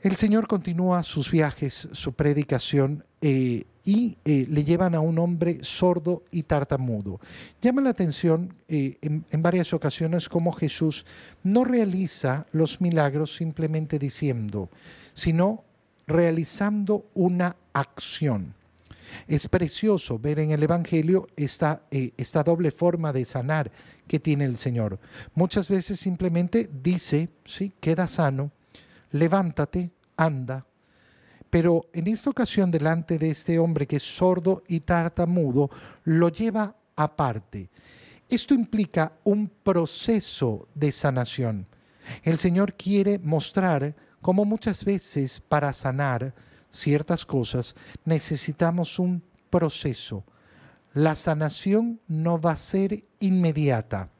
El 0.00 0.14
Señor 0.14 0.46
continúa 0.46 1.02
sus 1.02 1.28
viajes, 1.28 1.88
su 1.90 2.12
predicación, 2.12 3.04
eh, 3.20 3.64
y 3.84 4.16
eh, 4.24 4.46
le 4.48 4.62
llevan 4.62 4.94
a 4.94 5.00
un 5.00 5.18
hombre 5.18 5.58
sordo 5.62 6.22
y 6.30 6.44
tartamudo. 6.44 7.20
Llama 7.60 7.80
la 7.80 7.90
atención 7.90 8.54
eh, 8.68 8.98
en, 9.00 9.42
varias 9.42 9.72
ocasiones 9.72 10.28
cómo 10.28 10.52
Jesús 10.52 11.04
no 11.42 11.64
realiza 11.64 12.46
los 12.52 12.80
milagros 12.80 13.34
simplemente 13.34 13.98
diciendo, 13.98 14.68
sino 15.14 15.64
realizando 16.06 17.06
una 17.14 17.56
acción. 17.72 18.54
Es 19.26 19.48
precioso 19.48 20.18
ver 20.18 20.38
en 20.38 20.52
el 20.52 20.62
Evangelio 20.62 21.26
esta, 21.34 21.82
esta 21.90 22.44
doble 22.44 22.70
forma 22.70 23.12
de 23.12 23.24
sanar 23.24 23.72
que 24.06 24.20
tiene 24.20 24.44
el 24.44 24.58
Señor. 24.58 25.00
Muchas 25.34 25.68
veces 25.70 25.98
simplemente 25.98 26.68
dice, 26.70 27.30
sí, 27.46 27.72
queda 27.80 28.06
sano, 28.06 28.52
levántate, 29.10 29.90
anda. 30.16 30.66
Pero 31.50 31.86
en 31.92 32.08
esta 32.08 32.30
ocasión, 32.30 32.70
delante 32.70 33.18
de 33.18 33.30
este 33.30 33.58
hombre 33.58 33.86
que 33.86 33.96
es 33.96 34.02
sordo 34.02 34.62
y 34.68 34.80
tartamudo, 34.80 35.70
lo 36.04 36.28
lleva 36.28 36.76
aparte. 36.94 37.70
Esto 38.28 38.52
implica 38.52 39.12
un 39.24 39.48
proceso 39.48 40.68
de 40.74 40.92
sanación. 40.92 41.66
El 42.22 42.38
Señor 42.38 42.74
quiere 42.74 43.18
mostrar 43.18 43.96
cómo 44.20 44.44
muchas 44.44 44.84
veces 44.84 45.40
para 45.40 45.72
sanar 45.72 46.34
ciertas 46.70 47.24
cosas 47.24 47.74
necesitamos 48.04 48.98
un 48.98 49.22
proceso. 49.48 50.24
La 50.92 51.14
sanación 51.14 52.00
no 52.06 52.38
va 52.40 52.52
a 52.52 52.56
ser 52.56 53.04
inmediata 53.20 54.10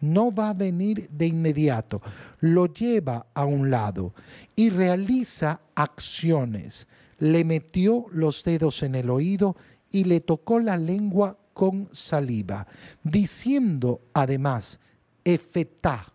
no 0.00 0.32
va 0.32 0.50
a 0.50 0.54
venir 0.54 1.08
de 1.10 1.26
inmediato, 1.26 2.02
lo 2.40 2.66
lleva 2.66 3.26
a 3.34 3.44
un 3.44 3.70
lado 3.70 4.14
y 4.54 4.70
realiza 4.70 5.60
acciones. 5.74 6.86
Le 7.18 7.44
metió 7.44 8.06
los 8.12 8.44
dedos 8.44 8.82
en 8.82 8.94
el 8.94 9.10
oído 9.10 9.56
y 9.90 10.04
le 10.04 10.20
tocó 10.20 10.58
la 10.58 10.76
lengua 10.76 11.38
con 11.54 11.88
saliva, 11.92 12.66
diciendo 13.02 14.02
además, 14.12 14.78
efetá, 15.24 16.12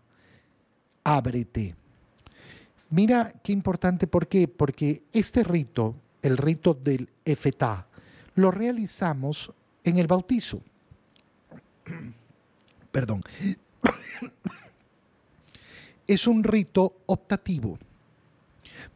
ábrete. 1.02 1.74
Mira 2.90 3.34
qué 3.42 3.52
importante, 3.52 4.06
¿por 4.06 4.28
qué? 4.28 4.46
Porque 4.46 5.02
este 5.12 5.42
rito, 5.42 5.96
el 6.22 6.36
rito 6.36 6.74
del 6.74 7.08
efetá, 7.24 7.88
lo 8.34 8.50
realizamos 8.50 9.52
en 9.82 9.98
el 9.98 10.06
bautizo. 10.06 10.62
Perdón, 12.92 13.22
es 16.06 16.26
un 16.26 16.44
rito 16.44 16.96
optativo, 17.06 17.78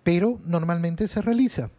pero 0.03 0.41
normalmente 0.45 1.09
se 1.09 1.23
realiza, 1.23 1.71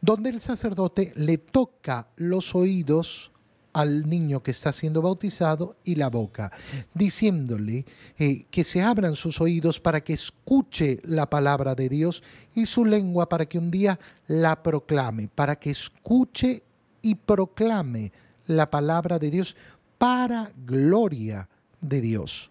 donde 0.00 0.30
el 0.30 0.40
sacerdote 0.40 1.12
le 1.16 1.38
toca 1.38 2.08
los 2.16 2.54
oídos 2.54 3.32
al 3.74 4.08
niño 4.08 4.42
que 4.42 4.52
está 4.52 4.72
siendo 4.72 5.02
bautizado 5.02 5.76
y 5.84 5.96
la 5.96 6.08
boca, 6.08 6.52
diciéndole 6.94 7.84
eh, 8.18 8.46
que 8.50 8.64
se 8.64 8.82
abran 8.82 9.16
sus 9.16 9.40
oídos 9.40 9.80
para 9.80 10.02
que 10.02 10.14
escuche 10.14 11.00
la 11.02 11.28
palabra 11.28 11.74
de 11.74 11.88
Dios 11.88 12.22
y 12.54 12.66
su 12.66 12.84
lengua 12.84 13.28
para 13.28 13.46
que 13.46 13.58
un 13.58 13.70
día 13.70 13.98
la 14.28 14.62
proclame, 14.62 15.28
para 15.28 15.56
que 15.56 15.70
escuche 15.70 16.62
y 17.02 17.16
proclame 17.16 18.12
la 18.46 18.70
palabra 18.70 19.18
de 19.18 19.30
Dios 19.30 19.56
para 19.98 20.52
gloria 20.64 21.48
de 21.80 22.00
Dios. 22.00 22.50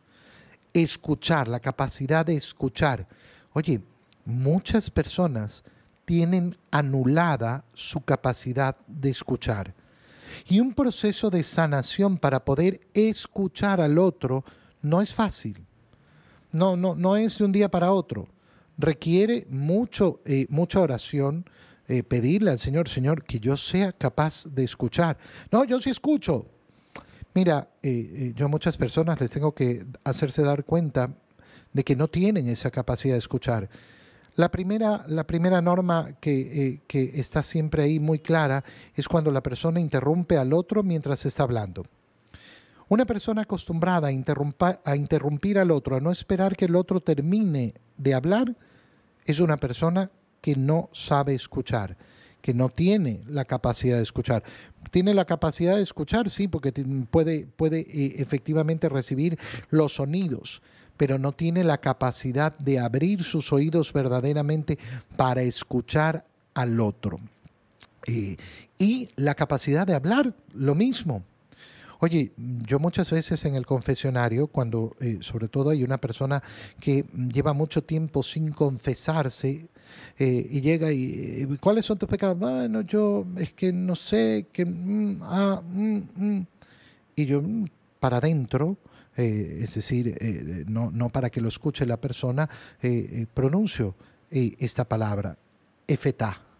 Escuchar, 0.73 1.47
la 1.47 1.59
capacidad 1.59 2.25
de 2.25 2.35
escuchar. 2.35 3.07
Oye, 3.53 3.81
muchas 4.25 4.89
personas 4.89 5.63
tienen 6.05 6.57
anulada 6.71 7.63
su 7.73 8.01
capacidad 8.01 8.75
de 8.87 9.09
escuchar. 9.09 9.73
Y 10.47 10.59
un 10.59 10.73
proceso 10.73 11.29
de 11.29 11.43
sanación 11.43 12.17
para 12.17 12.43
poder 12.43 12.81
escuchar 12.93 13.79
al 13.79 13.97
otro 13.97 14.43
no 14.81 15.01
es 15.01 15.13
fácil. 15.13 15.65
No, 16.51 16.75
no, 16.75 16.95
no 16.95 17.15
es 17.15 17.37
de 17.37 17.45
un 17.45 17.51
día 17.51 17.69
para 17.69 17.91
otro. 17.91 18.27
Requiere 18.77 19.45
mucho, 19.49 20.21
eh, 20.25 20.45
mucha 20.49 20.79
oración, 20.79 21.45
eh, 21.87 22.03
pedirle 22.03 22.51
al 22.51 22.59
Señor, 22.59 22.87
Señor, 22.87 23.23
que 23.23 23.39
yo 23.39 23.57
sea 23.57 23.91
capaz 23.91 24.45
de 24.45 24.63
escuchar. 24.63 25.17
No, 25.51 25.63
yo 25.63 25.79
sí 25.81 25.89
escucho. 25.89 26.47
Mira, 27.33 27.67
eh, 27.81 27.89
eh, 27.89 28.33
yo 28.35 28.45
a 28.45 28.49
muchas 28.49 28.77
personas 28.77 29.19
les 29.19 29.31
tengo 29.31 29.53
que 29.53 29.85
hacerse 30.03 30.43
dar 30.43 30.65
cuenta 30.65 31.09
de 31.71 31.83
que 31.83 31.95
no 31.95 32.07
tienen 32.07 32.47
esa 32.47 32.69
capacidad 32.69 33.15
de 33.15 33.19
escuchar. 33.19 33.69
La 34.35 34.49
primera, 34.49 35.03
la 35.07 35.25
primera 35.25 35.61
norma 35.61 36.15
que, 36.19 36.67
eh, 36.67 36.81
que, 36.87 37.19
está 37.19 37.41
siempre 37.41 37.83
ahí 37.83 37.99
muy 37.99 38.19
clara 38.19 38.63
es 38.95 39.07
cuando 39.07 39.31
la 39.31 39.41
persona 39.41 39.79
interrumpe 39.79 40.37
al 40.37 40.53
otro 40.53 40.83
mientras 40.83 41.25
está 41.25 41.43
hablando. 41.43 41.85
Una 42.89 43.05
persona 43.05 43.43
acostumbrada 43.43 44.09
a, 44.09 44.79
a 44.85 44.95
interrumpir 44.95 45.57
al 45.57 45.71
otro, 45.71 45.95
a 45.95 45.99
no 45.99 46.11
esperar 46.11 46.55
que 46.55 46.65
el 46.65 46.75
otro 46.75 46.99
termine 46.99 47.73
de 47.97 48.13
hablar, 48.13 48.55
es 49.25 49.39
una 49.39 49.57
persona 49.57 50.11
que 50.41 50.55
no 50.55 50.89
sabe 50.91 51.33
escuchar 51.33 51.97
que 52.43 52.53
no 52.53 52.67
tiene 52.67 53.21
la 53.29 53.45
capacidad 53.45 53.95
de 53.95 54.03
escuchar. 54.03 54.43
Tiene 54.91 55.13
la 55.13 55.23
capacidad 55.23 55.77
de 55.77 55.81
escuchar, 55.81 56.29
sí, 56.29 56.49
porque 56.49 56.73
puede, 57.09 57.47
puede 57.47 57.79
eh, 57.79 58.15
efectivamente 58.17 58.89
recibir 58.89 59.39
los 59.69 59.93
sonidos, 59.95 60.61
pero 60.97 61.17
no 61.17 61.31
tiene 61.31 61.63
la 61.63 61.77
capacidad 61.77 62.55
de 62.57 62.79
abrir 62.79 63.23
sus 63.23 63.53
oídos 63.53 63.93
verdaderamente 63.93 64.77
para 65.15 65.41
escuchar 65.41 66.25
al 66.53 66.81
otro. 66.81 67.17
Eh, 68.07 68.35
y 68.77 69.07
la 69.15 69.35
capacidad 69.35 69.87
de 69.87 69.95
hablar, 69.95 70.33
lo 70.53 70.75
mismo. 70.75 71.23
Oye, 72.03 72.33
yo 72.35 72.79
muchas 72.79 73.09
veces 73.11 73.45
en 73.45 73.55
el 73.55 73.65
confesionario, 73.65 74.47
cuando 74.47 74.93
eh, 74.99 75.19
sobre 75.21 75.47
todo 75.47 75.69
hay 75.69 75.85
una 75.85 75.99
persona 75.99 76.43
que 76.77 77.05
lleva 77.33 77.53
mucho 77.53 77.81
tiempo 77.81 78.21
sin 78.23 78.51
confesarse, 78.51 79.69
eh, 80.19 80.47
y 80.51 80.59
llega 80.59 80.91
y, 80.91 81.47
¿cuáles 81.61 81.85
son 81.85 81.97
tus 81.97 82.09
pecados? 82.09 82.37
Bueno, 82.37 82.81
yo 82.81 83.25
es 83.37 83.53
que 83.53 83.71
no 83.71 83.95
sé, 83.95 84.47
que... 84.51 84.65
Mm, 84.65 85.21
ah, 85.23 85.61
mm, 85.65 85.97
mm". 86.17 86.47
Y 87.15 87.25
yo 87.25 87.41
para 88.01 88.17
adentro, 88.17 88.75
eh, 89.15 89.59
es 89.61 89.73
decir, 89.75 90.13
no, 90.67 90.91
no, 90.91 91.07
para 91.07 91.29
que 91.29 91.39
lo 91.39 91.47
escuche 91.47 91.85
la 91.85 91.95
persona, 91.95 92.49
pronuncio 93.33 93.95
esta 94.29 94.83
palabra, 94.83 95.37
efetá 95.87 96.52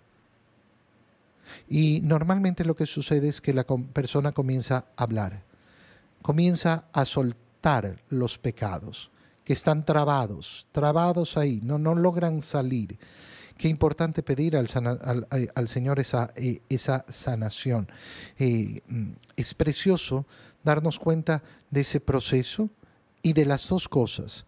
y 1.67 2.01
normalmente 2.03 2.65
lo 2.65 2.75
que 2.75 2.85
sucede 2.85 3.29
es 3.29 3.41
que 3.41 3.53
la 3.53 3.65
persona 3.65 4.31
comienza 4.31 4.85
a 4.95 5.03
hablar, 5.03 5.43
comienza 6.21 6.85
a 6.93 7.05
soltar 7.05 8.01
los 8.09 8.37
pecados 8.37 9.11
que 9.43 9.53
están 9.53 9.85
trabados, 9.85 10.67
trabados 10.71 11.37
ahí, 11.37 11.59
no, 11.63 11.77
no 11.77 11.95
logran 11.95 12.41
salir. 12.41 12.97
Qué 13.57 13.67
importante 13.67 14.23
pedir 14.23 14.55
al, 14.57 14.67
al, 15.55 15.67
Señor 15.67 15.99
esa, 15.99 16.33
eh, 16.35 16.61
esa 16.69 17.05
sanación. 17.07 17.87
Eh, 18.39 18.81
mm, 18.87 19.11
es 19.35 19.53
precioso 19.53 20.25
darnos 20.63 20.97
cuenta 20.97 21.43
de 21.69 21.81
ese 21.81 21.99
proceso 21.99 22.69
y 23.21 23.33
de 23.33 23.45
las 23.45 23.67
dos 23.67 23.87
cosas, 23.87 24.45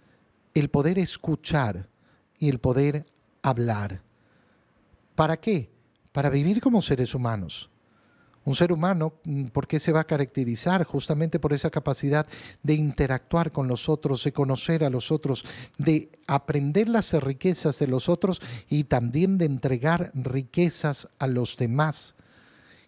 el 0.54 0.70
poder 0.70 0.98
escuchar 0.98 1.88
y 2.40 2.50
el 2.50 2.60
poder 2.60 3.06
hablar. 3.42 4.02
¿Para 5.14 5.38
qué? 5.38 5.70
Para 6.16 6.30
vivir 6.30 6.62
como 6.62 6.82
seres 6.82 7.14
humanos. 7.14 7.70
Un 8.46 8.56
ser 8.56 8.72
humano, 8.72 9.16
¿por 9.52 9.68
qué 9.68 9.82
se 9.82 9.92
va 9.92 10.00
a 10.00 10.08
caracterizar? 10.08 10.86
Justamente 10.86 11.40
por 11.40 11.52
esa 11.52 11.70
capacidad 11.70 12.26
de 12.64 12.74
interactuar 12.74 13.52
con 13.52 13.68
los 13.68 13.90
otros, 13.90 14.24
de 14.24 14.32
conocer 14.32 14.86
a 14.86 14.90
los 14.90 15.12
otros, 15.12 15.44
de 15.78 16.10
aprender 16.26 16.88
las 16.88 17.12
riquezas 17.22 17.80
de 17.80 17.88
los 17.88 18.08
otros 18.08 18.42
y 18.70 18.86
también 18.86 19.38
de 19.38 19.44
entregar 19.44 20.12
riquezas 20.14 21.10
a 21.20 21.28
los 21.28 21.58
demás. 21.58 22.16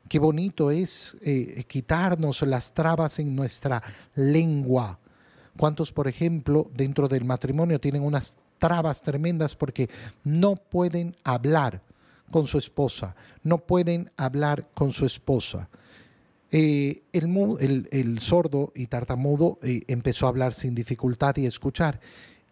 Qué 0.08 0.20
bonito 0.20 0.72
es 0.72 1.18
eh, 1.20 1.66
quitarnos 1.68 2.44
las 2.44 2.74
trabas 2.74 3.20
en 3.20 3.36
nuestra 3.36 3.84
lengua. 4.16 5.00
¿Cuántos, 5.58 5.92
por 5.92 6.08
ejemplo, 6.08 6.72
dentro 6.74 7.10
del 7.10 7.26
matrimonio 7.26 7.78
tienen 7.78 8.04
unas 8.04 8.38
trabas 8.58 9.02
tremendas 9.02 9.54
porque 9.54 9.90
no 10.24 10.56
pueden 10.56 11.18
hablar? 11.26 11.82
Con 12.32 12.46
su 12.46 12.58
esposa, 12.58 13.16
no 13.44 13.60
pueden 13.60 14.12
hablar 14.18 14.70
con 14.74 14.92
su 14.92 15.06
esposa. 15.06 15.70
Eh, 16.52 17.04
el, 17.12 18.20
sordo 18.20 18.72
y 18.74 18.88
tartamudo 18.88 19.60
eh, 19.64 19.82
empezó 19.88 20.26
a 20.26 20.30
hablar 20.30 20.54
sin 20.54 20.76
dificultad 20.76 21.36
y 21.38 21.46
escuchar. 21.46 22.00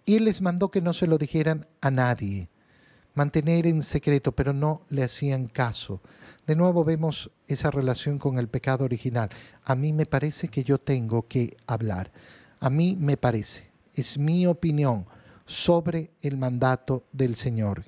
Y 0.06 0.16
él 0.16 0.26
les 0.26 0.42
mandó 0.42 0.70
que 0.70 0.82
no 0.82 0.94
se 0.94 1.08
lo 1.08 1.18
dijeran 1.18 1.66
a 1.82 1.92
nadie, 1.92 2.50
mantener 3.14 3.66
en 3.68 3.82
secreto, 3.82 4.34
pero 4.34 4.54
no 4.54 4.82
le 4.90 5.04
hacían 5.04 5.48
caso. 5.48 6.02
De 6.46 6.56
nuevo 6.56 6.84
vemos 6.84 7.32
esa 7.48 7.72
relación 7.72 8.20
con 8.20 8.38
el 8.38 8.48
pecado 8.48 8.86
original. 8.86 9.30
A 9.64 9.76
mí 9.76 9.94
me 9.94 10.06
parece 10.06 10.48
que 10.50 10.64
yo 10.64 10.78
tengo 10.78 11.28
que 11.28 11.58
hablar. 11.66 12.12
A 12.60 12.70
mí 12.70 12.96
me 13.00 13.18
parece, 13.18 13.72
es 13.94 14.18
mi 14.18 14.46
opinión 14.46 15.06
sobre 15.46 16.12
el 16.22 16.38
mandato 16.38 17.06
del 17.12 17.36
Señor 17.36 17.86